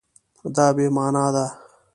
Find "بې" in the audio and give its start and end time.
0.75-0.85